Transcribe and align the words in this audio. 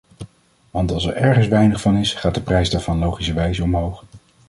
Want 0.71 0.91
als 0.91 1.05
er 1.05 1.15
ergens 1.15 1.47
weinig 1.47 1.81
van 1.81 1.95
is, 1.97 2.13
gaat 2.13 2.35
de 2.35 2.41
prijs 2.41 2.69
daarvan 2.69 2.99
logischerwijze 2.99 3.63
omhoog. 3.63 4.03